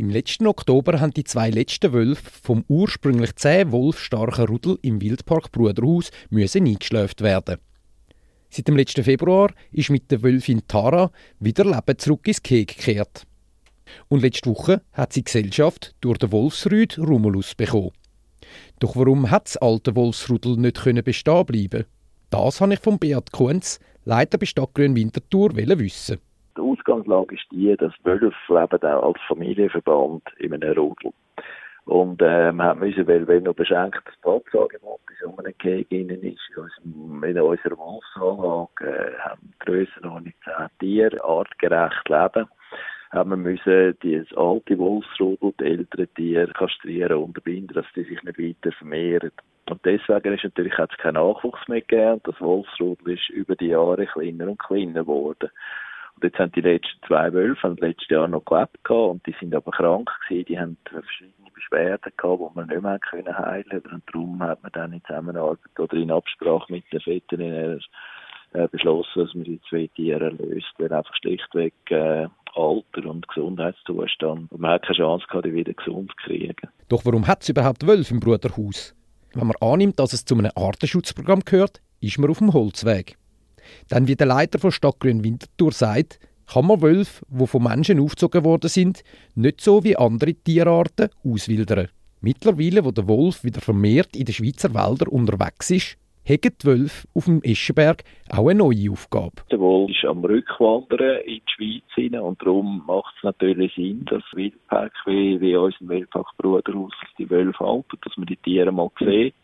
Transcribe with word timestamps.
Im 0.00 0.08
letzten 0.08 0.46
Oktober 0.46 0.98
haben 0.98 1.12
die 1.12 1.24
zwei 1.24 1.50
letzten 1.50 1.92
Wölfe 1.92 2.30
vom 2.42 2.64
ursprünglich 2.68 3.36
zehn 3.36 3.70
wolfstarken 3.70 4.46
Rudel 4.46 4.78
im 4.80 5.02
Wildpark 5.02 5.52
Bruderhaus 5.52 6.10
müssen 6.30 6.66
eingeschläft 6.66 7.20
werden. 7.20 7.58
Seit 8.48 8.66
dem 8.66 8.78
letzten 8.78 9.04
Februar 9.04 9.52
ist 9.72 9.90
mit 9.90 10.10
der 10.10 10.22
Wölfin 10.22 10.66
Tara 10.66 11.10
wieder 11.38 11.66
Leben 11.66 11.98
zurück 11.98 12.26
ins 12.26 12.42
Keg 12.42 12.68
gekehrt. 12.68 13.26
Und 14.08 14.22
letzte 14.22 14.48
Woche 14.48 14.80
hat 14.94 15.12
sie 15.12 15.22
Gesellschaft 15.22 15.94
durch 16.00 16.16
den 16.16 16.32
Wolfsrüd 16.32 16.98
Romulus 16.98 17.54
bekommen. 17.54 17.90
Doch 18.78 18.96
warum 18.96 19.30
hat 19.30 19.48
das 19.48 19.58
alte 19.58 19.94
Wolfsrudel 19.96 20.56
nicht 20.56 20.82
bestehen 21.04 21.44
bleiben? 21.44 21.84
Das 22.30 22.62
habe 22.62 22.72
ich 22.72 22.80
von 22.80 22.98
Beat 22.98 23.32
Kunz, 23.32 23.78
Leiter 24.06 24.38
bei 24.38 24.46
Stadtgrün 24.46 24.96
Winterthur, 24.96 25.54
wissen. 25.54 26.20
Ausgangslage 27.10 27.34
ist 27.34 27.46
die, 27.50 27.76
dass 27.76 27.92
Wölfe 28.04 28.32
leben 28.48 28.86
auch 28.86 29.14
als 29.14 29.20
Familienverband 29.26 30.22
in 30.38 30.54
einem 30.54 30.72
Rudel. 30.78 31.12
Und 31.86 32.22
äh, 32.22 32.52
wir 32.52 32.74
mussten, 32.74 33.08
weil, 33.08 33.26
wenn 33.26 33.44
noch 33.44 33.54
beschränktes 33.54 34.14
Platzangebot 34.22 35.00
in 35.10 35.28
so 35.28 35.36
einem 35.36 35.54
Gehege 35.58 36.14
ist, 36.14 36.84
in, 36.84 37.22
in 37.22 37.40
unserer 37.40 37.78
Wolfsanlage, 37.78 38.68
äh, 38.80 39.18
haben 39.18 39.52
Grössenordnung 39.58 40.34
10 40.44 40.68
Tiere 40.78 41.24
artgerecht 41.24 42.08
leben 42.08 42.48
haben 43.12 43.30
wir 43.30 43.36
müssen 43.36 43.96
das 44.02 44.36
alte 44.36 44.78
Wolfsrudel, 44.78 45.52
die 45.58 45.64
älteren 45.64 46.14
Tiere 46.14 46.52
kastrieren, 46.52 47.16
unterbinden, 47.16 47.74
dass 47.74 47.86
die 47.96 48.04
sich 48.04 48.22
nicht 48.22 48.38
weiter 48.38 48.70
vermehren. 48.76 49.32
Und 49.68 49.84
deswegen 49.84 50.34
ist 50.34 50.44
natürlich 50.44 50.78
jetzt 50.78 50.98
kein 50.98 51.14
Nachwuchs 51.14 51.66
mehr 51.66 51.80
gegeben. 51.80 52.20
Das 52.24 52.40
Wolfsrudel 52.40 53.14
ist 53.14 53.28
über 53.30 53.56
die 53.56 53.68
Jahre 53.68 54.06
kleiner 54.06 54.48
und 54.48 54.58
kleiner 54.60 55.02
geworden. 55.02 55.50
Jetzt 56.22 56.38
haben 56.38 56.52
die 56.52 56.60
letzten 56.60 57.00
zwei 57.06 57.32
Wölfe 57.32 57.62
haben 57.62 57.76
letztes 57.76 58.08
Jahr 58.08 58.28
noch 58.28 58.44
gelebt 58.44 58.82
gehabt, 58.84 59.10
und 59.10 59.26
die 59.26 59.34
sind 59.40 59.54
aber 59.54 59.70
krank 59.70 60.10
gewesen. 60.28 60.44
Die 60.46 60.58
haben 60.58 60.76
verschiedene 60.84 61.50
Beschwerden 61.54 62.12
gehabt, 62.16 62.40
die 62.40 62.56
man 62.58 62.68
nicht 62.68 62.82
mehr 62.82 62.98
können 62.98 63.38
heilen. 63.38 63.82
Und 63.90 64.02
darum 64.12 64.42
hat 64.42 64.62
man 64.62 64.72
dann 64.72 64.92
in 64.92 65.04
Zusammenarbeit 65.04 65.58
oder 65.78 65.96
in 65.96 66.10
Absprache 66.10 66.72
mit 66.72 66.84
den 66.92 67.00
Veterinären 67.00 67.82
äh, 68.52 68.68
beschlossen, 68.68 69.24
dass 69.24 69.34
man 69.34 69.44
die 69.44 69.60
zwei 69.68 69.88
Tiere 69.94 70.30
löst, 70.30 70.72
weil 70.78 70.92
einfach 70.92 71.14
schlichtweg 71.16 71.74
äh, 71.90 72.26
Alter 72.54 73.06
und 73.08 73.28
Gesundheitszustand. 73.28 74.50
Und 74.50 74.60
man 74.60 74.72
hat 74.72 74.82
keine 74.82 74.96
Chance 74.96 75.26
gehabt, 75.28 75.46
die 75.46 75.54
wieder 75.54 75.72
gesund 75.72 76.10
zu 76.10 76.16
kriegen. 76.26 76.68
Doch 76.88 77.04
warum 77.04 77.26
hat 77.26 77.42
es 77.42 77.48
überhaupt 77.48 77.86
Wölfe 77.86 78.14
im 78.14 78.20
Bruderhaus? 78.20 78.94
Wenn 79.34 79.46
man 79.46 79.56
annimmt, 79.60 79.98
dass 79.98 80.12
es 80.12 80.24
zu 80.24 80.36
einem 80.36 80.50
Artenschutzprogramm 80.56 81.40
gehört, 81.40 81.80
ist 82.00 82.18
man 82.18 82.30
auf 82.30 82.38
dem 82.38 82.52
Holzweg. 82.52 83.16
Denn 83.90 84.08
wie 84.08 84.16
der 84.16 84.26
Leiter 84.26 84.58
von 84.58 84.72
Stadtgrün 84.72 85.24
Winterthur 85.24 85.72
sagt, 85.72 86.18
kann 86.52 86.66
man 86.66 86.82
Wölfe, 86.82 87.24
die 87.28 87.46
von 87.46 87.62
Menschen 87.62 88.00
aufgezogen 88.00 88.44
worden 88.44 88.68
sind, 88.68 89.04
nicht 89.34 89.60
so 89.60 89.84
wie 89.84 89.96
andere 89.96 90.34
Tierarten 90.34 91.10
auswildern. 91.24 91.88
Mittlerweile, 92.20 92.84
wo 92.84 92.90
der 92.90 93.08
Wolf 93.08 93.44
wieder 93.44 93.60
vermehrt 93.60 94.16
in 94.16 94.24
den 94.24 94.34
Schweizer 94.34 94.74
Wäldern 94.74 95.08
unterwegs 95.08 95.70
ist, 95.70 95.96
haben 96.28 96.40
die 96.42 96.66
Wölfe 96.66 97.08
auf 97.14 97.24
dem 97.24 97.42
Eschenberg 97.42 98.04
auch 98.30 98.48
eine 98.48 98.58
neue 98.58 98.90
Aufgabe. 98.90 99.42
Der 99.50 99.58
Wolf 99.58 99.90
ist 99.90 100.04
am 100.04 100.24
Rückwandern 100.24 101.22
in 101.24 101.40
die 101.40 101.82
Schweiz 101.96 102.22
und 102.22 102.42
darum 102.42 102.82
macht 102.86 103.14
es 103.16 103.22
natürlich 103.24 103.74
Sinn, 103.74 104.04
dass 104.10 104.22
Wildpark 104.32 104.92
wie, 105.06 105.40
wie 105.40 105.56
unser 105.56 105.78
Wildpark 105.80 106.26
Bruderhaus 106.36 106.92
die 107.18 107.30
Wölfe 107.30 107.64
halten, 107.64 107.98
dass 108.02 108.16
man 108.16 108.26
die 108.26 108.36
Tiere 108.36 108.72
mal 108.72 108.90
sieht 108.98 109.34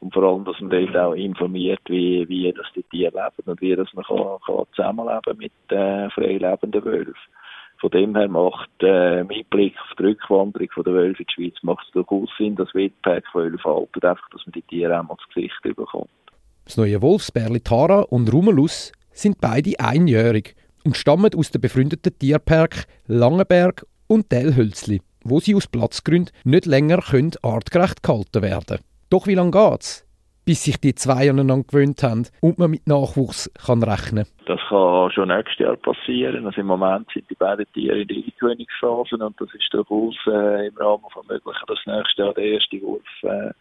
und 0.00 0.14
vor 0.14 0.22
allem, 0.24 0.44
dass 0.44 0.58
man 0.60 0.70
dort 0.70 0.96
auch 0.96 1.12
informiert, 1.12 1.80
wie, 1.88 2.26
wie 2.28 2.52
das 2.52 2.66
die 2.74 2.82
Tiere 2.84 3.12
leben 3.12 3.50
und 3.50 3.60
wie 3.60 3.76
das 3.76 3.92
man 3.92 4.04
kann, 4.04 4.38
kann 4.46 4.64
zusammenleben 4.74 5.38
mit 5.38 5.52
äh, 5.68 6.10
frei 6.10 6.40
Wölfen. 6.40 7.14
Von 7.78 7.90
dem 7.90 8.14
her 8.16 8.28
macht 8.28 8.70
äh, 8.80 9.24
mit 9.24 9.48
Blick 9.48 9.74
auf 9.80 9.96
die 9.98 10.04
Rückwanderung 10.04 10.68
der 10.84 10.92
Wölfe 10.92 11.22
in 11.22 11.26
die 11.28 11.32
Schweiz 11.32 11.62
macht 11.62 11.86
es 11.86 11.92
durchaus 11.92 12.28
Sinn, 12.36 12.56
dass 12.56 12.74
Wildpack 12.74 13.24
Wölfe 13.34 13.64
halten, 13.64 14.06
einfach, 14.06 14.28
dass 14.30 14.44
man 14.44 14.52
die 14.52 14.62
Tiere 14.62 14.98
auch 14.98 15.04
mal 15.04 15.14
ins 15.14 15.34
Gesicht 15.34 15.76
bekommt. 15.76 16.10
Das 16.64 16.76
neue 16.76 17.00
Wolfsbärli 17.00 17.60
Tara 17.60 18.00
und 18.00 18.32
Rumelus 18.32 18.92
sind 19.12 19.40
beide 19.40 19.72
einjährig 19.80 20.54
und 20.84 20.96
stammen 20.96 21.34
aus 21.34 21.50
den 21.50 21.60
befreundeten 21.60 22.18
Tierpark 22.18 22.84
Langenberg 23.06 23.86
und 24.06 24.28
Telhölzli, 24.28 25.00
wo 25.24 25.40
sie 25.40 25.54
aus 25.54 25.66
Platzgründen 25.66 26.34
nicht 26.44 26.66
länger 26.66 26.98
können 26.98 27.32
artgerecht 27.42 28.02
gehalten 28.02 28.42
werden. 28.42 28.78
Doch 29.10 29.26
wie 29.26 29.34
lange 29.34 29.50
geht's? 29.50 30.06
bis 30.44 30.64
sich 30.64 30.80
die 30.80 30.94
zwei 30.94 31.30
aneinander 31.30 31.64
gewöhnt 31.64 32.02
haben 32.02 32.26
und 32.40 32.58
man 32.58 32.70
mit 32.70 32.86
Nachwuchs 32.88 33.50
kann 33.64 33.82
rechnen 33.82 34.26
Das 34.46 34.58
kann 34.68 35.10
schon 35.12 35.28
nächstes 35.28 35.58
Jahr 35.58 35.76
passieren. 35.76 36.44
Also 36.46 36.60
im 36.60 36.66
Moment 36.66 37.06
sind 37.12 37.28
die 37.30 37.34
beiden 37.34 37.66
Tiere 37.72 38.00
in 38.00 38.08
der 38.08 38.16
Eingewöhnungsphase 38.16 39.16
und 39.16 39.40
das 39.40 39.48
ist 39.54 39.72
durchaus 39.72 40.16
äh, 40.26 40.66
im 40.66 40.76
Rahmen 40.76 41.04
von 41.12 41.26
Möglichen, 41.28 41.66
dass 41.68 41.78
nächstes 41.86 42.16
Jahr 42.16 42.34
der 42.34 42.44
erste 42.44 42.82
Wurf 42.82 43.02
äh, 43.22 43.52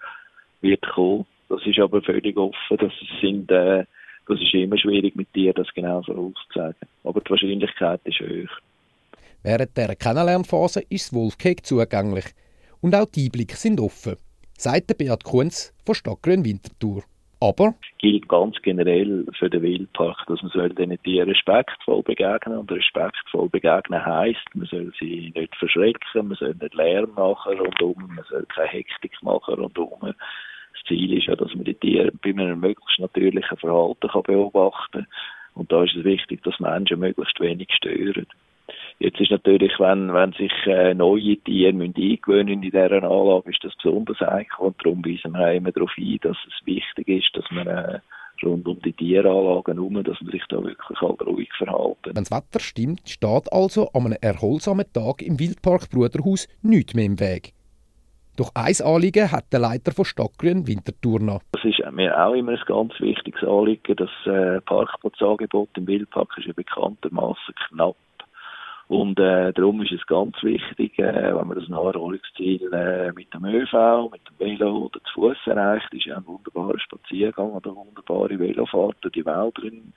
wird 0.62 0.82
kommen. 0.90 1.26
Das 1.50 1.62
ist 1.66 1.78
aber 1.78 2.02
völlig 2.02 2.36
offen. 2.38 2.78
Das 2.78 2.94
sind 3.22 3.52
äh, 3.52 3.86
das 4.28 4.40
ist 4.40 4.54
immer 4.54 4.78
schwierig 4.78 5.16
mit 5.16 5.32
Tieren, 5.34 5.56
das 5.56 5.68
genau 5.76 6.02
vorauszusagen. 6.04 6.88
Aber 7.04 7.20
die 7.22 7.30
Wahrscheinlichkeit 7.30 8.02
ist 8.04 8.20
hoch. 8.20 8.58
Während 9.44 9.76
der 9.76 9.96
Kennenlernphase 9.96 10.82
ist 10.90 11.12
das 11.12 11.14
Wolfcake 11.14 11.66
zugänglich 11.66 12.26
und 12.82 12.96
auch 12.96 13.06
die 13.06 13.26
Einblicke 13.26 13.56
sind 13.56 13.80
offen 13.80 14.18
sagt 14.60 14.98
Beat 14.98 15.24
Kunz 15.24 15.74
von 15.86 15.96
Stadtgrün 15.96 16.44
Winterthur. 16.44 17.04
Aber 17.42 17.76
gilt 18.00 18.28
ganz 18.28 18.58
generell 18.62 19.26
für 19.38 19.50
den 19.50 19.62
Wildpark, 19.62 20.26
dass 20.28 20.42
man 20.42 20.52
soll 20.52 20.70
diesen 20.70 21.02
Tieren 21.04 21.30
respektvoll 21.30 22.04
begegnen 22.04 22.58
und 22.58 22.70
respektvoll 22.70 23.48
begegnen 23.48 24.06
heisst, 24.06 24.44
man 24.54 24.68
soll 24.68 24.92
sie 25.00 25.32
nicht 25.34 25.56
verschrecken, 25.56 26.28
man 26.28 26.36
soll 26.36 26.56
nicht 26.60 26.74
Lärm 26.74 27.12
machen 27.16 27.58
rundum, 27.58 28.14
man 28.14 28.26
soll 28.30 28.46
keine 28.54 28.68
Hektik 28.68 29.14
machen 29.22 29.54
rundum. 29.54 29.94
Das 30.02 30.84
Ziel 30.88 31.18
ist 31.18 31.28
ja, 31.28 31.38
dass 31.38 31.56
man 31.56 31.64
die 31.64 31.76
Tiere 31.76 32.12
bei 32.22 32.32
einem 32.32 32.60
möglichst 32.60 33.00
natürlichen 33.00 33.58
Verhalten 33.58 34.10
beobachten 34.24 34.92
kann. 34.92 35.08
Und 35.54 35.72
da 35.72 35.84
ist 35.84 35.96
es 35.96 36.04
wichtig, 36.04 36.44
dass 36.44 36.60
Menschen 36.60 37.00
möglichst 37.00 37.40
wenig 37.40 37.70
stören. 37.72 38.28
Jetzt 39.02 39.22
ist 39.22 39.32
natürlich, 39.32 39.72
wenn, 39.80 40.14
wenn 40.14 40.34
sich 40.34 40.52
äh, 40.66 40.94
neue 40.94 41.38
Tiere 41.38 41.72
müssen 41.72 41.96
eingewöhnen 41.96 42.56
in 42.56 42.62
dieser 42.62 42.92
Anlage, 42.92 43.50
ist 43.50 43.64
das 43.64 43.74
besonders 43.82 44.20
heikel 44.20 44.60
und 44.60 44.76
darum 44.84 45.06
weisen 45.06 45.32
wir 45.32 45.54
immer 45.54 45.72
darauf 45.72 45.92
ein, 45.98 46.18
dass 46.22 46.36
es 46.46 46.66
wichtig 46.66 47.08
ist, 47.08 47.30
dass 47.34 47.50
man 47.50 47.68
äh, 47.68 48.00
rund 48.44 48.68
um 48.68 48.82
die 48.82 48.92
Tieranlagen 48.92 49.76
herum, 49.76 50.04
dass 50.04 50.20
man 50.22 50.32
sich 50.32 50.44
da 50.50 50.62
wirklich 50.62 51.00
halt 51.00 51.22
ruhig 51.22 51.50
verhalten. 51.58 52.14
Wenn 52.14 52.26
das 52.26 52.32
Wetter 52.32 52.60
stimmt, 52.60 53.08
steht 53.08 53.54
also 53.54 53.88
an 53.94 54.08
einem 54.08 54.18
erholsamen 54.22 54.86
Tag 54.92 55.22
im 55.22 55.40
Wildpark 55.40 55.90
Bruderhaus 55.90 56.50
nichts 56.62 56.94
mehr 56.94 57.06
im 57.06 57.22
Weg. 57.22 57.54
Doch 58.36 58.52
ein 58.54 58.76
Anliegen 58.84 59.32
hat 59.32 59.52
der 59.54 59.60
Leiter 59.60 59.94
von 59.94 60.04
Stadtgrün 60.04 60.68
Winterthur 60.68 61.22
noch. 61.22 61.42
Das 61.54 61.64
ist 61.64 61.80
mir 61.92 62.18
auch 62.22 62.34
immer 62.34 62.52
ein 62.52 62.60
ganz 62.66 62.94
wichtiges 63.00 63.44
Anliegen. 63.44 63.96
Das 63.96 64.10
äh, 64.26 64.60
Parkplatzangebot 64.62 65.70
im 65.78 65.88
Wildpark 65.88 66.38
ist 66.38 66.48
ja 66.48 66.54
bekanntermaßen 66.54 67.54
knapp. 67.70 67.96
Und 68.90 69.20
äh, 69.20 69.54
darum 69.54 69.84
ist 69.84 69.92
es 69.92 70.04
ganz 70.08 70.42
wichtig, 70.42 70.98
äh, 70.98 71.36
wenn 71.36 71.48
man 71.48 71.60
das 71.60 71.70
Naherholungsziel 71.70 72.74
äh, 72.74 73.12
mit 73.12 73.32
dem 73.32 73.46
ÖV, 73.46 74.10
mit 74.12 74.22
dem 74.28 74.40
Velo 74.40 74.86
oder 74.86 75.00
zu 75.04 75.14
Fuß 75.14 75.38
erreicht, 75.46 75.94
ist 75.94 76.06
ja 76.06 76.18
ein 76.18 76.26
wunderbarer 76.26 76.80
Spaziergang 76.80 77.52
oder 77.52 77.70
eine 77.70 77.86
wunderbare 77.86 78.40
Velofahrt 78.40 78.98
durch 79.02 79.14
die 79.14 79.26
Wälder 79.28 79.62
in, 79.62 79.94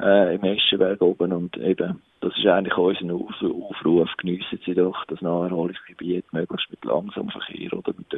äh, 0.00 0.34
im 0.34 0.42
Eschenberg 0.42 1.00
oben. 1.02 1.32
Und 1.32 1.56
eben, 1.56 2.02
das 2.20 2.36
ist 2.36 2.46
eigentlich 2.46 2.76
unser 2.76 3.54
Aufruf, 3.54 4.10
geniessen 4.16 4.58
Sie 4.66 4.74
doch 4.74 5.04
das 5.04 5.22
Naherholungsgebiet 5.22 6.32
möglichst 6.32 6.68
mit 6.68 6.84
langsamem 6.84 7.30
Verkehr 7.30 7.72
oder 7.74 7.94
mit 7.96 8.12